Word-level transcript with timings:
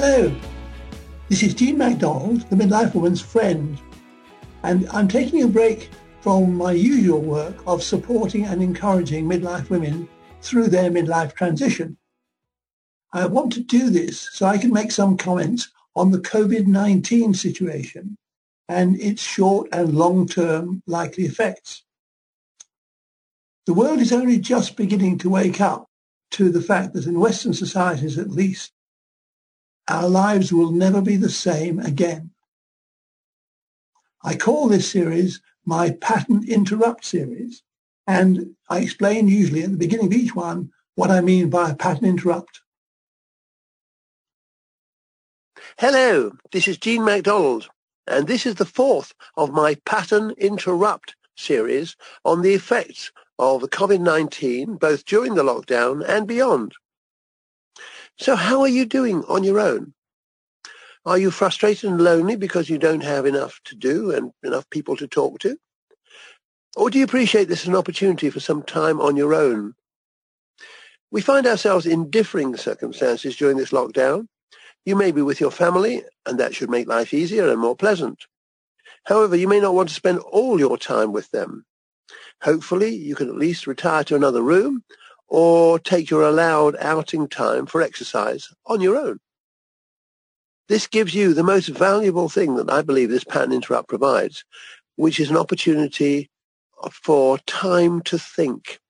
Hello, 0.00 0.32
this 1.28 1.42
is 1.42 1.54
Jean 1.54 1.76
MacDonald, 1.76 2.42
the 2.50 2.54
midlife 2.54 2.94
woman's 2.94 3.20
friend, 3.20 3.80
and 4.62 4.88
I'm 4.90 5.08
taking 5.08 5.42
a 5.42 5.48
break 5.48 5.90
from 6.20 6.54
my 6.54 6.70
usual 6.70 7.20
work 7.20 7.56
of 7.66 7.82
supporting 7.82 8.44
and 8.44 8.62
encouraging 8.62 9.28
midlife 9.28 9.70
women 9.70 10.08
through 10.40 10.68
their 10.68 10.88
midlife 10.88 11.34
transition. 11.34 11.96
I 13.12 13.26
want 13.26 13.52
to 13.54 13.60
do 13.60 13.90
this 13.90 14.28
so 14.32 14.46
I 14.46 14.56
can 14.56 14.72
make 14.72 14.92
some 14.92 15.16
comments 15.16 15.68
on 15.96 16.12
the 16.12 16.20
COVID-19 16.20 17.34
situation 17.34 18.16
and 18.68 19.00
its 19.00 19.20
short 19.20 19.68
and 19.72 19.96
long-term 19.96 20.84
likely 20.86 21.24
effects. 21.24 21.82
The 23.66 23.74
world 23.74 23.98
is 23.98 24.12
only 24.12 24.38
just 24.38 24.76
beginning 24.76 25.18
to 25.18 25.28
wake 25.28 25.60
up 25.60 25.88
to 26.30 26.50
the 26.50 26.62
fact 26.62 26.92
that 26.92 27.06
in 27.06 27.18
Western 27.18 27.52
societies 27.52 28.16
at 28.16 28.30
least, 28.30 28.70
our 29.88 30.08
lives 30.08 30.52
will 30.52 30.70
never 30.70 31.00
be 31.00 31.16
the 31.16 31.30
same 31.30 31.78
again. 31.78 32.30
I 34.22 34.36
call 34.36 34.68
this 34.68 34.90
series 34.90 35.40
my 35.64 35.90
Pattern 35.90 36.44
Interrupt 36.48 37.04
series, 37.04 37.62
and 38.06 38.54
I 38.68 38.80
explain 38.80 39.28
usually 39.28 39.62
at 39.62 39.70
the 39.70 39.76
beginning 39.76 40.06
of 40.06 40.12
each 40.12 40.34
one 40.34 40.70
what 40.94 41.10
I 41.10 41.20
mean 41.20 41.48
by 41.48 41.70
a 41.70 41.76
pattern 41.76 42.06
interrupt. 42.06 42.60
Hello, 45.78 46.32
this 46.50 46.66
is 46.66 46.76
Jean 46.76 47.04
MacDonald, 47.04 47.68
and 48.06 48.26
this 48.26 48.46
is 48.46 48.56
the 48.56 48.64
fourth 48.64 49.14
of 49.36 49.52
my 49.52 49.76
Pattern 49.86 50.32
Interrupt 50.32 51.14
series 51.36 51.94
on 52.24 52.42
the 52.42 52.54
effects 52.54 53.12
of 53.38 53.60
the 53.60 53.68
COVID-19, 53.68 54.80
both 54.80 55.04
during 55.04 55.34
the 55.34 55.44
lockdown 55.44 56.04
and 56.08 56.26
beyond. 56.26 56.72
So 58.18 58.34
how 58.34 58.60
are 58.62 58.68
you 58.68 58.84
doing 58.84 59.24
on 59.28 59.44
your 59.44 59.60
own? 59.60 59.94
Are 61.06 61.18
you 61.18 61.30
frustrated 61.30 61.88
and 61.88 62.00
lonely 62.00 62.34
because 62.34 62.68
you 62.68 62.76
don't 62.76 63.02
have 63.02 63.26
enough 63.26 63.60
to 63.64 63.76
do 63.76 64.10
and 64.10 64.32
enough 64.42 64.68
people 64.70 64.96
to 64.96 65.06
talk 65.06 65.38
to? 65.40 65.56
Or 66.76 66.90
do 66.90 66.98
you 66.98 67.04
appreciate 67.04 67.48
this 67.48 67.62
as 67.62 67.68
an 67.68 67.76
opportunity 67.76 68.28
for 68.28 68.40
some 68.40 68.62
time 68.62 69.00
on 69.00 69.16
your 69.16 69.34
own? 69.34 69.74
We 71.10 71.20
find 71.20 71.46
ourselves 71.46 71.86
in 71.86 72.10
differing 72.10 72.56
circumstances 72.56 73.36
during 73.36 73.56
this 73.56 73.70
lockdown. 73.70 74.26
You 74.84 74.96
may 74.96 75.12
be 75.12 75.22
with 75.22 75.40
your 75.40 75.50
family, 75.50 76.02
and 76.26 76.38
that 76.40 76.54
should 76.54 76.70
make 76.70 76.88
life 76.88 77.14
easier 77.14 77.48
and 77.48 77.60
more 77.60 77.76
pleasant. 77.76 78.26
However, 79.04 79.36
you 79.36 79.48
may 79.48 79.60
not 79.60 79.74
want 79.74 79.88
to 79.90 79.94
spend 79.94 80.18
all 80.18 80.58
your 80.58 80.76
time 80.76 81.12
with 81.12 81.30
them. 81.30 81.64
Hopefully, 82.42 82.94
you 82.94 83.14
can 83.14 83.28
at 83.28 83.36
least 83.36 83.66
retire 83.66 84.04
to 84.04 84.16
another 84.16 84.42
room 84.42 84.82
or 85.28 85.78
take 85.78 86.10
your 86.10 86.22
allowed 86.22 86.76
outing 86.80 87.28
time 87.28 87.66
for 87.66 87.82
exercise 87.82 88.48
on 88.66 88.80
your 88.80 88.96
own. 88.96 89.20
This 90.68 90.86
gives 90.86 91.14
you 91.14 91.32
the 91.32 91.42
most 91.42 91.68
valuable 91.68 92.28
thing 92.28 92.56
that 92.56 92.70
I 92.70 92.82
believe 92.82 93.10
this 93.10 93.24
pattern 93.24 93.52
interrupt 93.52 93.88
provides, 93.88 94.44
which 94.96 95.20
is 95.20 95.30
an 95.30 95.36
opportunity 95.36 96.30
for 96.92 97.38
time 97.38 98.02
to 98.02 98.18
think. 98.18 98.80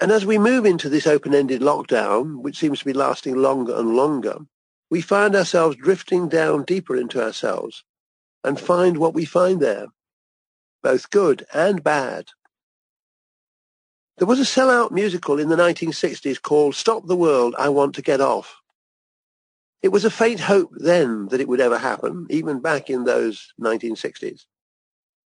And 0.00 0.10
as 0.10 0.26
we 0.26 0.38
move 0.38 0.64
into 0.64 0.88
this 0.88 1.06
open-ended 1.06 1.60
lockdown, 1.60 2.42
which 2.42 2.58
seems 2.58 2.80
to 2.80 2.84
be 2.84 2.92
lasting 2.92 3.36
longer 3.36 3.76
and 3.76 3.94
longer, 3.94 4.38
we 4.90 5.00
find 5.00 5.34
ourselves 5.36 5.76
drifting 5.76 6.28
down 6.28 6.64
deeper 6.64 6.96
into 6.96 7.22
ourselves 7.22 7.84
and 8.44 8.58
find 8.58 8.98
what 8.98 9.14
we 9.14 9.24
find 9.24 9.60
there, 9.60 9.86
both 10.82 11.10
good 11.10 11.46
and 11.54 11.82
bad. 11.82 12.26
There 14.18 14.26
was 14.28 14.40
a 14.40 14.44
sellout 14.44 14.90
musical 14.90 15.38
in 15.38 15.48
the 15.48 15.56
1960s 15.56 16.40
called 16.40 16.74
Stop 16.74 17.06
the 17.06 17.16
World, 17.16 17.54
I 17.58 17.70
Want 17.70 17.94
to 17.96 18.02
Get 18.02 18.20
Off. 18.20 18.60
It 19.82 19.88
was 19.88 20.04
a 20.04 20.10
faint 20.10 20.38
hope 20.38 20.70
then 20.76 21.28
that 21.28 21.40
it 21.40 21.48
would 21.48 21.60
ever 21.60 21.78
happen, 21.78 22.26
even 22.30 22.60
back 22.60 22.90
in 22.90 23.04
those 23.04 23.52
1960s. 23.60 24.42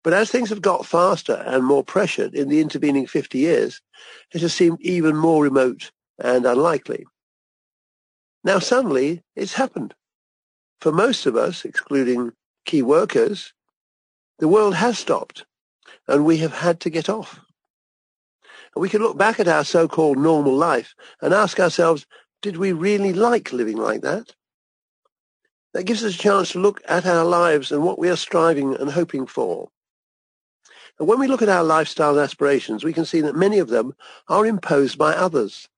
But 0.04 0.12
as 0.14 0.30
things 0.30 0.48
have 0.50 0.62
got 0.62 0.86
faster 0.86 1.42
and 1.46 1.64
more 1.64 1.84
pressured 1.84 2.34
in 2.34 2.48
the 2.48 2.60
intervening 2.60 3.06
50 3.06 3.36
years, 3.38 3.82
it 4.32 4.40
has 4.42 4.54
seemed 4.54 4.80
even 4.80 5.16
more 5.16 5.42
remote 5.42 5.90
and 6.18 6.46
unlikely. 6.46 7.04
Now 8.44 8.60
suddenly 8.60 9.22
it's 9.36 9.54
happened. 9.54 9.94
For 10.80 10.92
most 10.92 11.26
of 11.26 11.36
us, 11.36 11.64
excluding 11.64 12.32
key 12.64 12.82
workers, 12.82 13.52
the 14.38 14.48
world 14.48 14.76
has 14.76 14.98
stopped 14.98 15.44
and 16.06 16.24
we 16.24 16.38
have 16.38 16.52
had 16.52 16.80
to 16.80 16.90
get 16.90 17.08
off. 17.08 17.40
And 18.74 18.82
we 18.82 18.88
can 18.88 19.02
look 19.02 19.18
back 19.18 19.40
at 19.40 19.48
our 19.48 19.64
so-called 19.64 20.18
normal 20.18 20.54
life 20.54 20.94
and 21.20 21.32
ask 21.32 21.58
ourselves, 21.58 22.06
did 22.42 22.56
we 22.56 22.72
really 22.72 23.12
like 23.12 23.52
living 23.52 23.76
like 23.76 24.02
that? 24.02 24.34
That 25.74 25.84
gives 25.84 26.04
us 26.04 26.14
a 26.14 26.18
chance 26.18 26.52
to 26.52 26.60
look 26.60 26.80
at 26.88 27.06
our 27.06 27.24
lives 27.24 27.72
and 27.72 27.82
what 27.82 27.98
we 27.98 28.08
are 28.08 28.16
striving 28.16 28.74
and 28.74 28.90
hoping 28.90 29.26
for. 29.26 29.68
And 30.98 31.06
when 31.06 31.18
we 31.18 31.28
look 31.28 31.42
at 31.42 31.48
our 31.48 31.62
lifestyle 31.62 32.18
aspirations, 32.18 32.84
we 32.84 32.92
can 32.92 33.04
see 33.04 33.20
that 33.20 33.36
many 33.36 33.58
of 33.58 33.68
them 33.68 33.94
are 34.28 34.46
imposed 34.46 34.98
by 34.98 35.14
others. 35.14 35.68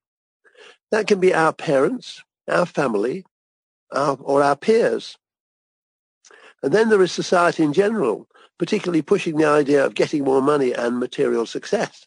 That 0.91 1.07
can 1.07 1.21
be 1.21 1.35
our 1.35 1.53
parents, 1.53 2.23
our 2.49 2.67
family, 2.67 3.25
our, 3.93 4.17
or 4.21 4.43
our 4.43 4.57
peers. 4.57 5.19
And 6.63 6.73
then 6.73 6.89
there 6.89 7.03
is 7.03 7.13
society 7.13 7.63
in 7.63 7.73
general, 7.73 8.29
particularly 8.59 9.03
pushing 9.03 9.37
the 9.37 9.47
idea 9.47 9.85
of 9.85 9.95
getting 9.95 10.25
more 10.25 10.43
money 10.43 10.73
and 10.73 10.99
material 10.99 11.47
success. 11.47 12.07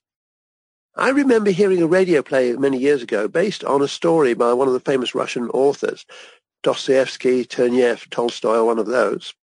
I 0.96 1.10
remember 1.10 1.50
hearing 1.50 1.82
a 1.82 1.88
radio 1.88 2.22
play 2.22 2.54
many 2.54 2.78
years 2.78 3.02
ago 3.02 3.28
based 3.28 3.64
on 3.64 3.82
a 3.82 3.88
story 3.88 4.36
by 4.36 4.54
one 4.54 4.68
of 4.68 4.76
the 4.76 4.80
famous 4.80 5.16
Russian 5.16 5.50
authors, 5.50 6.06
Dostoevsky, 6.62 7.46
Turgenev, 7.46 8.08
Tolstoy, 8.12 8.64
one 8.64 8.78
of 8.78 8.86
those. 8.86 9.34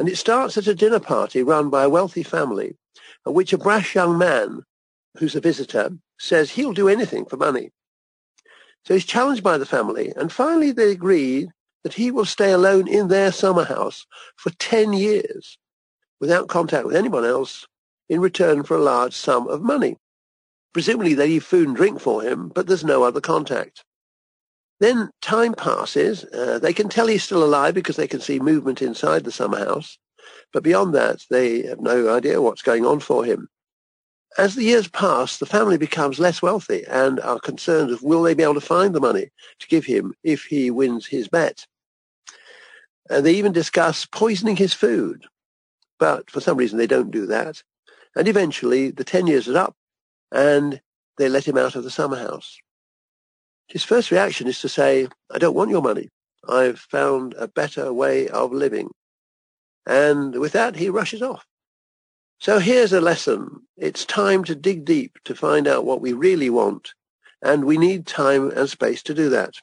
And 0.00 0.08
it 0.08 0.16
starts 0.16 0.58
at 0.58 0.66
a 0.66 0.74
dinner 0.74 0.98
party 0.98 1.44
run 1.44 1.70
by 1.70 1.84
a 1.84 1.88
wealthy 1.88 2.24
family, 2.24 2.76
at 3.24 3.34
which 3.34 3.52
a 3.52 3.58
brash 3.58 3.94
young 3.94 4.18
man, 4.18 4.64
who's 5.18 5.36
a 5.36 5.40
visitor, 5.40 5.90
says 6.18 6.50
he'll 6.50 6.72
do 6.72 6.88
anything 6.88 7.24
for 7.24 7.36
money. 7.36 7.70
So 8.84 8.94
he's 8.94 9.04
challenged 9.04 9.44
by 9.44 9.58
the 9.58 9.66
family, 9.66 10.12
and 10.16 10.32
finally 10.32 10.72
they 10.72 10.90
agree 10.90 11.50
that 11.84 11.94
he 11.94 12.10
will 12.10 12.24
stay 12.24 12.50
alone 12.50 12.88
in 12.88 13.06
their 13.06 13.30
summer 13.30 13.64
house 13.64 14.06
for 14.34 14.50
10 14.50 14.92
years 14.92 15.56
without 16.20 16.48
contact 16.48 16.84
with 16.84 16.96
anyone 16.96 17.24
else 17.24 17.64
in 18.08 18.20
return 18.20 18.64
for 18.64 18.76
a 18.76 18.82
large 18.82 19.14
sum 19.14 19.46
of 19.46 19.62
money. 19.62 19.96
Presumably 20.72 21.14
they 21.14 21.28
leave 21.28 21.44
food 21.44 21.68
and 21.68 21.76
drink 21.76 22.00
for 22.00 22.22
him, 22.22 22.50
but 22.54 22.66
there's 22.66 22.84
no 22.84 23.02
other 23.02 23.20
contact. 23.20 23.84
Then 24.80 25.10
time 25.20 25.54
passes. 25.54 26.24
Uh, 26.24 26.58
they 26.58 26.72
can 26.72 26.88
tell 26.88 27.08
he's 27.08 27.24
still 27.24 27.42
alive 27.42 27.74
because 27.74 27.96
they 27.96 28.06
can 28.06 28.20
see 28.20 28.38
movement 28.38 28.80
inside 28.80 29.24
the 29.24 29.32
summer 29.32 29.58
house. 29.58 29.98
But 30.52 30.62
beyond 30.62 30.94
that, 30.94 31.24
they 31.30 31.62
have 31.62 31.80
no 31.80 32.14
idea 32.14 32.40
what's 32.40 32.62
going 32.62 32.86
on 32.86 33.00
for 33.00 33.24
him. 33.24 33.48
As 34.36 34.54
the 34.54 34.62
years 34.62 34.86
pass, 34.88 35.38
the 35.38 35.46
family 35.46 35.78
becomes 35.78 36.20
less 36.20 36.42
wealthy 36.42 36.84
and 36.86 37.18
are 37.20 37.40
concerned 37.40 37.90
of 37.90 38.02
will 38.02 38.22
they 38.22 38.34
be 38.34 38.42
able 38.42 38.54
to 38.54 38.60
find 38.60 38.94
the 38.94 39.00
money 39.00 39.30
to 39.58 39.66
give 39.66 39.84
him 39.84 40.14
if 40.22 40.44
he 40.44 40.70
wins 40.70 41.06
his 41.06 41.28
bet. 41.28 41.66
And 43.10 43.24
they 43.24 43.32
even 43.34 43.52
discuss 43.52 44.06
poisoning 44.06 44.56
his 44.56 44.74
food. 44.74 45.24
But 45.98 46.30
for 46.30 46.40
some 46.40 46.56
reason, 46.56 46.78
they 46.78 46.86
don't 46.86 47.10
do 47.10 47.26
that. 47.26 47.62
And 48.14 48.28
eventually, 48.28 48.90
the 48.90 49.02
10 49.02 49.26
years 49.26 49.48
is 49.48 49.56
up 49.56 49.74
and 50.32 50.80
they 51.16 51.28
let 51.28 51.46
him 51.46 51.58
out 51.58 51.74
of 51.76 51.84
the 51.84 51.90
summer 51.90 52.16
house. 52.16 52.58
His 53.68 53.84
first 53.84 54.10
reaction 54.10 54.46
is 54.46 54.60
to 54.60 54.68
say, 54.68 55.08
I 55.30 55.38
don't 55.38 55.54
want 55.54 55.70
your 55.70 55.82
money. 55.82 56.08
I've 56.48 56.78
found 56.78 57.34
a 57.34 57.48
better 57.48 57.92
way 57.92 58.28
of 58.28 58.52
living. 58.52 58.90
And 59.86 60.38
with 60.38 60.52
that, 60.52 60.76
he 60.76 60.88
rushes 60.88 61.22
off. 61.22 61.44
So 62.40 62.58
here's 62.58 62.92
a 62.92 63.00
lesson. 63.00 63.62
It's 63.76 64.04
time 64.04 64.44
to 64.44 64.54
dig 64.54 64.84
deep 64.84 65.18
to 65.24 65.34
find 65.34 65.66
out 65.66 65.84
what 65.84 66.00
we 66.00 66.12
really 66.12 66.50
want. 66.50 66.94
And 67.42 67.64
we 67.64 67.76
need 67.76 68.06
time 68.06 68.50
and 68.52 68.70
space 68.70 69.02
to 69.04 69.14
do 69.14 69.28
that. 69.30 69.54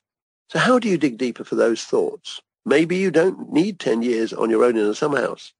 So 0.49 0.59
how 0.59 0.79
do 0.79 0.89
you 0.89 0.97
dig 0.97 1.17
deeper 1.17 1.43
for 1.43 1.55
those 1.55 1.83
thoughts? 1.83 2.41
Maybe 2.65 2.97
you 2.97 3.11
don't 3.11 3.51
need 3.51 3.79
10 3.79 4.01
years 4.01 4.33
on 4.33 4.49
your 4.49 4.63
own 4.63 4.77
in 4.77 4.85
a 4.85 4.95
summer 4.95 5.21
house. 5.21 5.53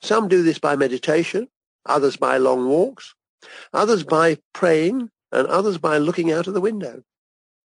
Some 0.00 0.28
do 0.28 0.42
this 0.42 0.58
by 0.58 0.76
meditation, 0.76 1.48
others 1.86 2.16
by 2.16 2.38
long 2.38 2.68
walks, 2.68 3.14
others 3.72 4.04
by 4.04 4.38
praying, 4.52 5.10
and 5.32 5.46
others 5.46 5.78
by 5.78 5.98
looking 5.98 6.32
out 6.32 6.46
of 6.46 6.54
the 6.54 6.60
window. 6.60 7.02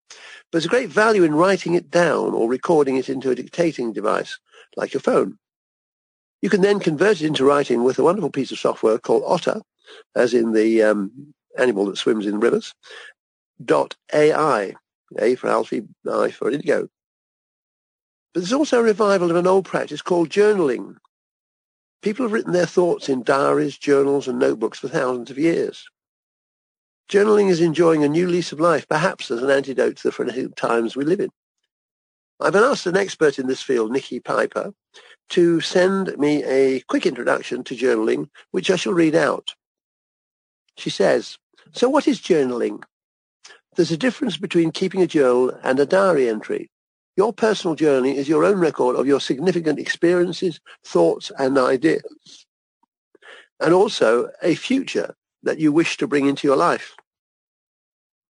But 0.09 0.59
there's 0.59 0.65
a 0.65 0.69
great 0.69 0.89
value 0.89 1.23
in 1.23 1.35
writing 1.35 1.75
it 1.75 1.89
down 1.89 2.33
or 2.33 2.49
recording 2.49 2.97
it 2.97 3.09
into 3.09 3.29
a 3.29 3.35
dictating 3.35 3.93
device, 3.93 4.39
like 4.75 4.93
your 4.93 5.01
phone. 5.01 5.37
You 6.41 6.49
can 6.49 6.61
then 6.61 6.79
convert 6.79 7.21
it 7.21 7.27
into 7.27 7.45
writing 7.45 7.83
with 7.83 7.99
a 7.99 8.03
wonderful 8.03 8.31
piece 8.31 8.51
of 8.51 8.59
software 8.59 8.97
called 8.97 9.23
Otter, 9.25 9.61
as 10.15 10.33
in 10.33 10.53
the 10.53 10.83
um, 10.83 11.33
animal 11.57 11.85
that 11.85 11.97
swims 11.97 12.25
in 12.25 12.39
rivers, 12.39 12.73
dot 13.63 13.95
AI, 14.13 14.73
A 15.19 15.35
for 15.35 15.49
Alfie, 15.49 15.83
I 16.09 16.31
for 16.31 16.49
Indigo. 16.49 16.87
But 18.33 18.41
there's 18.41 18.53
also 18.53 18.79
a 18.79 18.83
revival 18.83 19.29
of 19.29 19.35
an 19.35 19.47
old 19.47 19.65
practice 19.65 20.01
called 20.01 20.29
journaling, 20.29 20.95
People 22.01 22.25
have 22.25 22.33
written 22.33 22.53
their 22.53 22.65
thoughts 22.65 23.09
in 23.09 23.23
diaries, 23.23 23.77
journals, 23.77 24.27
and 24.27 24.39
notebooks 24.39 24.79
for 24.79 24.87
thousands 24.87 25.29
of 25.29 25.37
years. 25.37 25.87
Journaling 27.09 27.49
is 27.49 27.61
enjoying 27.61 28.03
a 28.03 28.09
new 28.09 28.27
lease 28.27 28.51
of 28.51 28.59
life, 28.59 28.87
perhaps 28.87 29.29
as 29.29 29.43
an 29.43 29.51
antidote 29.51 29.97
to 29.97 30.03
the 30.03 30.11
frenetic 30.11 30.55
times 30.55 30.95
we 30.95 31.05
live 31.05 31.19
in. 31.19 31.29
I've 32.39 32.53
been 32.53 32.63
asked 32.63 32.87
an 32.87 32.97
expert 32.97 33.37
in 33.37 33.45
this 33.45 33.61
field, 33.61 33.91
Nikki 33.91 34.19
Piper, 34.19 34.73
to 35.29 35.61
send 35.61 36.17
me 36.17 36.43
a 36.43 36.79
quick 36.81 37.05
introduction 37.05 37.63
to 37.65 37.75
journaling, 37.75 38.29
which 38.49 38.71
I 38.71 38.77
shall 38.77 38.93
read 38.93 39.13
out. 39.13 39.53
She 40.77 40.89
says, 40.89 41.37
so 41.71 41.87
what 41.87 42.07
is 42.07 42.19
journaling? 42.19 42.81
There's 43.75 43.91
a 43.91 43.97
difference 43.97 44.37
between 44.37 44.71
keeping 44.71 45.01
a 45.03 45.07
journal 45.07 45.51
and 45.63 45.79
a 45.79 45.85
diary 45.85 46.27
entry. 46.27 46.70
Your 47.17 47.33
personal 47.33 47.75
journey 47.75 48.17
is 48.17 48.29
your 48.29 48.45
own 48.45 48.59
record 48.59 48.95
of 48.95 49.05
your 49.05 49.19
significant 49.19 49.79
experiences, 49.79 50.59
thoughts, 50.85 51.31
and 51.37 51.57
ideas, 51.57 52.45
and 53.59 53.73
also 53.73 54.29
a 54.41 54.55
future 54.55 55.15
that 55.43 55.59
you 55.59 55.71
wish 55.71 55.97
to 55.97 56.07
bring 56.07 56.25
into 56.27 56.47
your 56.47 56.57
life. 56.57 56.95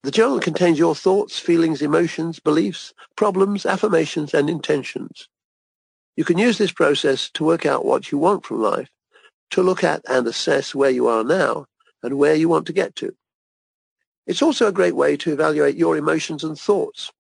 The 0.04 0.12
journal 0.12 0.40
contains 0.40 0.78
your 0.78 0.94
thoughts, 0.94 1.40
feelings, 1.40 1.82
emotions, 1.82 2.40
beliefs, 2.40 2.94
problems, 3.16 3.66
affirmations, 3.66 4.34
and 4.34 4.50
intentions. 4.50 5.30
You 6.16 6.24
can 6.24 6.38
use 6.38 6.58
this 6.58 6.72
process 6.72 7.30
to 7.32 7.44
work 7.44 7.66
out 7.66 7.86
what 7.86 8.12
you 8.12 8.18
want 8.18 8.46
from 8.46 8.62
life, 8.62 8.90
to 9.52 9.64
look 9.64 9.84
at 9.84 10.02
and 10.08 10.28
assess 10.28 10.76
where 10.76 10.90
you 10.90 11.08
are 11.08 11.24
now 11.24 11.66
and 12.04 12.18
where 12.18 12.36
you 12.36 12.50
want 12.50 12.68
to 12.68 12.74
get 12.74 12.96
to. 12.98 13.16
It's 14.28 14.42
also 14.42 14.68
a 14.68 14.72
great 14.72 14.96
way 14.96 15.18
to 15.18 15.34
evaluate 15.34 15.76
your 15.76 15.98
emotions 15.98 16.44
and 16.44 16.60
thoughts. 16.60 17.12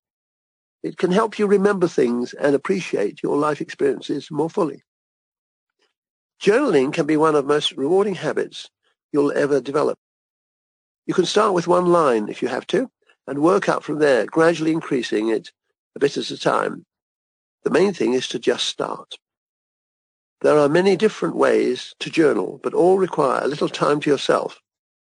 It 0.85 0.97
can 0.97 1.11
help 1.11 1.39
you 1.39 1.47
remember 1.47 1.87
things 1.87 2.35
and 2.35 2.53
appreciate 2.53 3.23
your 3.23 3.37
life 3.37 3.59
experiences 3.59 4.29
more 4.29 4.51
fully. 4.51 4.83
Journaling 6.39 6.93
can 6.93 7.07
be 7.07 7.17
one 7.17 7.33
of 7.33 7.47
the 7.47 7.51
most 7.51 7.71
rewarding 7.71 8.13
habits 8.13 8.69
you'll 9.11 9.31
ever 9.31 9.59
develop. 9.59 9.97
You 11.07 11.15
can 11.15 11.25
start 11.25 11.55
with 11.55 11.65
one 11.67 11.87
line 11.87 12.29
if 12.29 12.43
you 12.43 12.49
have 12.49 12.67
to 12.67 12.91
and 13.25 13.39
work 13.39 13.67
up 13.67 13.81
from 13.81 13.97
there, 13.97 14.27
gradually 14.27 14.73
increasing 14.73 15.29
it 15.29 15.51
a 15.95 15.99
bit 15.99 16.17
at 16.17 16.29
a 16.29 16.37
time. 16.37 16.85
The 17.63 17.71
main 17.71 17.91
thing 17.91 18.13
is 18.13 18.27
to 18.27 18.37
just 18.37 18.67
start. 18.67 19.15
There 20.41 20.59
are 20.59 20.69
many 20.69 20.95
different 20.95 21.35
ways 21.35 21.95
to 21.97 22.11
journal, 22.11 22.59
but 22.61 22.75
all 22.75 22.99
require 22.99 23.41
a 23.43 23.47
little 23.47 23.69
time 23.69 24.01
to 24.01 24.11
yourself, 24.11 24.61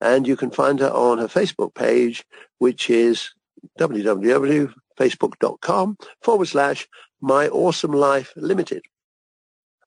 and 0.00 0.26
you 0.26 0.36
can 0.36 0.50
find 0.50 0.80
her 0.80 0.90
on 0.90 1.18
her 1.18 1.28
Facebook 1.28 1.74
page, 1.74 2.24
which 2.58 2.88
is 2.90 3.30
www.facebook.com 3.78 5.96
forward 6.22 6.48
slash 6.48 6.88
My 7.20 7.46
Awesome 7.48 7.92
Life 7.92 8.32
Limited. 8.34 8.82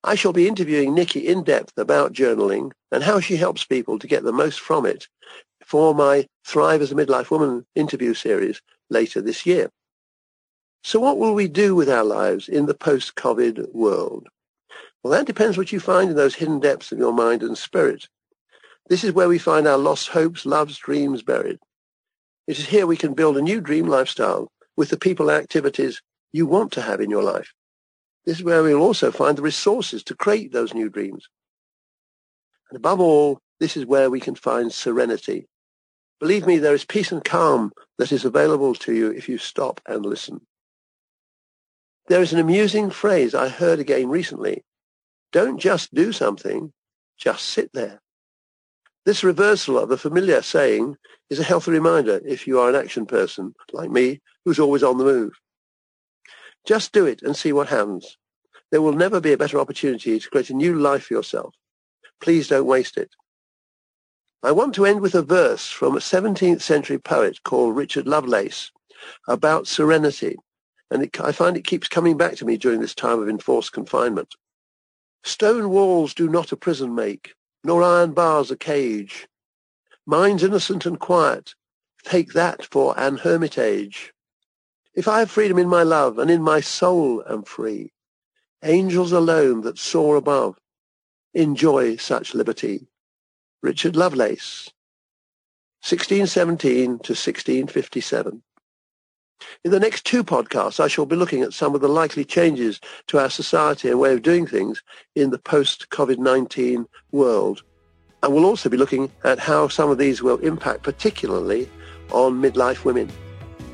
I 0.04 0.14
shall 0.16 0.34
be 0.34 0.48
interviewing 0.48 0.94
Nikki 0.94 1.28
in 1.28 1.44
depth 1.44 1.76
about 1.78 2.14
journaling 2.14 2.72
and 2.92 3.04
how 3.04 3.20
she 3.20 3.38
helps 3.38 3.66
people 3.66 3.98
to 4.00 4.08
get 4.08 4.24
the 4.24 4.32
most 4.32 4.60
from 4.60 4.86
it 4.86 5.08
for 5.66 5.96
my 5.96 6.28
Thrive 6.46 6.84
as 6.84 6.92
a 6.92 6.96
Midlife 6.96 7.32
Woman 7.32 7.66
interview 7.74 8.14
series 8.14 8.62
later 8.92 9.20
this 9.20 9.48
year. 9.48 9.72
So 10.86 11.00
what 11.00 11.18
will 11.18 11.34
we 11.34 11.48
do 11.48 11.74
with 11.74 11.90
our 11.90 12.04
lives 12.04 12.48
in 12.48 12.68
the 12.68 12.76
post-COVID 12.76 13.74
world? 13.74 14.28
Well, 15.02 15.14
that 15.14 15.26
depends 15.26 15.58
what 15.58 15.72
you 15.72 15.80
find 15.80 16.12
in 16.12 16.16
those 16.16 16.36
hidden 16.36 16.60
depths 16.60 16.92
of 16.92 17.00
your 17.00 17.12
mind 17.12 17.42
and 17.42 17.58
spirit. 17.58 18.08
This 18.88 19.04
is 19.04 19.12
where 19.12 19.28
we 19.28 19.40
find 19.40 19.68
our 19.68 19.80
lost 19.80 20.10
hopes, 20.10 20.46
loves, 20.46 20.78
dreams 20.78 21.24
buried. 21.24 21.58
It 22.46 22.60
is 22.60 22.68
here 22.68 22.86
we 22.86 22.98
can 22.98 23.16
build 23.16 23.36
a 23.36 23.42
new 23.42 23.62
dream 23.62 23.88
lifestyle 23.88 24.52
with 24.78 24.90
the 24.90 24.98
people 24.98 25.32
and 25.32 25.42
activities 25.42 26.04
you 26.32 26.46
want 26.46 26.72
to 26.74 26.84
have 26.84 27.02
in 27.02 27.10
your 27.10 27.24
life. 27.24 27.52
This 28.28 28.38
is 28.38 28.44
where 28.44 28.62
we'll 28.62 28.80
also 28.80 29.12
find 29.12 29.36
the 29.36 29.42
resources 29.42 30.04
to 30.04 30.16
create 30.16 30.52
those 30.52 30.76
new 30.76 30.92
dreams. 30.92 31.28
And 32.70 32.78
above 32.78 33.00
all, 33.00 33.40
this 33.60 33.76
is 33.76 33.88
where 33.88 34.12
we 34.12 34.20
can 34.20 34.36
find 34.36 34.72
serenity. 34.72 35.48
Believe 36.20 36.46
me, 36.46 36.60
there 36.60 36.76
is 36.76 36.86
peace 36.86 37.12
and 37.12 37.24
calm 37.24 37.72
that 37.98 38.12
is 38.12 38.24
available 38.24 38.76
to 38.76 38.94
you 38.94 39.10
if 39.10 39.28
you 39.28 39.40
stop 39.40 39.82
and 39.88 40.06
listen. 40.06 40.42
There 42.08 42.22
is 42.22 42.34
an 42.34 42.40
amusing 42.40 42.92
phrase 42.92 43.34
I 43.34 43.50
heard 43.50 43.80
again 43.80 44.10
recently. 44.10 44.64
Don't 45.32 45.60
just 45.60 45.94
do 45.94 46.12
something, 46.12 46.72
just 47.18 47.46
sit 47.46 47.72
there. 47.74 48.02
This 49.06 49.24
reversal 49.24 49.78
of 49.78 49.92
a 49.92 49.98
familiar 49.98 50.42
saying 50.42 50.98
is 51.30 51.40
a 51.40 51.44
healthy 51.44 51.72
reminder 51.72 52.22
if 52.26 52.48
you 52.48 52.60
are 52.60 52.70
an 52.70 52.76
action 52.76 53.06
person 53.06 53.54
like 53.74 53.90
me 53.90 54.22
who's 54.44 54.60
always 54.60 54.84
on 54.84 54.98
the 54.98 55.04
move. 55.04 55.34
Just 56.66 56.92
do 56.92 57.06
it 57.06 57.22
and 57.22 57.36
see 57.36 57.54
what 57.54 57.70
happens. 57.70 58.18
There 58.72 58.82
will 58.82 58.94
never 58.94 59.20
be 59.20 59.34
a 59.34 59.38
better 59.38 59.60
opportunity 59.60 60.20
to 60.20 60.30
create 60.30 60.50
a 60.50 60.56
new 60.56 60.76
life 60.76 61.06
for 61.06 61.14
yourself. 61.14 61.54
Please 62.22 62.48
don't 62.48 62.66
waste 62.66 62.98
it. 62.98 63.10
I 64.44 64.52
want 64.52 64.76
to 64.76 64.86
end 64.86 65.02
with 65.02 65.16
a 65.16 65.22
verse 65.22 65.70
from 65.70 65.96
a 65.96 66.00
17th 66.00 66.62
century 66.62 67.00
poet 67.00 67.42
called 67.44 67.76
Richard 67.76 68.08
Lovelace 68.08 68.72
about 69.28 69.68
serenity, 69.68 70.38
and 70.92 71.04
it, 71.04 71.20
I 71.20 71.32
find 71.32 71.58
it 71.58 71.66
keeps 71.66 71.88
coming 71.88 72.18
back 72.18 72.36
to 72.36 72.46
me 72.46 72.58
during 72.58 72.80
this 72.80 72.96
time 72.96 73.20
of 73.20 73.30
enforced 73.30 73.74
confinement. 73.74 74.36
Stone 75.24 75.70
walls 75.70 76.14
do 76.14 76.30
not 76.30 76.52
a 76.52 76.58
prison 76.58 76.94
make, 76.94 77.34
nor 77.64 77.82
iron 77.82 78.14
bars 78.14 78.52
a 78.52 78.58
cage. 78.58 79.28
Minds 80.06 80.44
innocent 80.44 80.86
and 80.86 81.00
quiet, 81.00 81.56
take 82.04 82.34
that 82.34 82.66
for 82.66 82.98
an 83.00 83.18
hermitage. 83.18 84.14
If 84.94 85.08
I 85.08 85.20
have 85.20 85.32
freedom 85.32 85.58
in 85.58 85.68
my 85.68 85.84
love, 85.84 86.20
and 86.20 86.30
in 86.30 86.42
my 86.42 86.62
soul 86.62 87.24
am 87.28 87.44
free, 87.44 87.92
angels 88.64 89.12
alone 89.12 89.62
that 89.62 89.80
soar 89.80 90.16
above 90.16 90.58
enjoy 91.34 91.98
such 91.98 92.34
liberty. 92.34 92.88
Richard 93.62 93.96
Lovelace, 93.96 94.72
1617 95.82 96.86
to 96.86 97.14
1657. 97.14 98.42
In 99.64 99.72
the 99.72 99.80
next 99.80 100.06
two 100.06 100.24
podcasts, 100.24 100.80
I 100.80 100.88
shall 100.88 101.06
be 101.06 101.16
looking 101.16 101.42
at 101.42 101.54
some 101.54 101.76
of 101.76 101.82
the 101.82 101.88
likely 101.88 102.24
changes 102.24 102.80
to 103.08 103.20
our 103.20 103.30
society 103.30 103.90
and 103.90 104.00
way 104.00 104.14
of 104.14 104.22
doing 104.22 104.48
things 104.48 104.82
in 105.16 105.30
the 105.30 105.40
post-COVID-19 105.40 106.86
world. 107.12 107.64
And 108.24 108.34
we'll 108.34 108.46
also 108.46 108.70
be 108.70 108.78
looking 108.78 109.12
at 109.24 109.40
how 109.40 109.68
some 109.68 109.90
of 109.90 109.98
these 109.98 110.22
will 110.22 110.38
impact 110.38 110.84
particularly 110.84 111.70
on 112.12 112.42
midlife 112.42 112.86
women. 112.86 113.12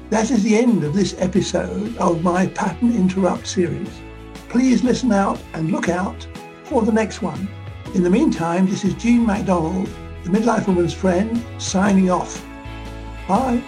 That 0.10 0.30
is 0.30 0.44
the 0.44 0.58
end 0.58 0.84
of 0.84 0.94
this 0.94 1.16
episode 1.19 1.96
of 1.98 2.22
my 2.22 2.48
Pattern 2.48 2.96
Interrupt 2.96 3.48
series. 3.48 3.90
Please 4.50 4.84
listen 4.84 5.14
out 5.14 5.40
and 5.54 5.72
look 5.72 5.88
out 5.88 6.28
for 6.66 6.81
the 6.81 6.92
next 6.92 7.21
one. 7.21 7.47
In 7.95 8.04
the 8.04 8.09
meantime, 8.09 8.68
this 8.68 8.83
is 8.83 8.94
Jean 8.95 9.26
MacDonald, 9.26 9.88
the 10.24 10.30
Midlife 10.30 10.68
Woman's 10.68 10.94
Friend, 10.94 11.42
signing 11.57 12.09
off. 12.09 12.45
Bye. 13.28 13.64